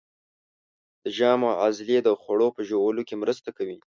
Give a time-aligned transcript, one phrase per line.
[1.03, 3.77] د ژامو عضلې د خوړو په ژوولو کې مرسته کوي.